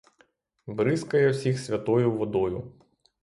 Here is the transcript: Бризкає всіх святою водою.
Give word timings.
Бризкає 0.67 1.29
всіх 1.29 1.59
святою 1.59 2.11
водою. 2.11 2.71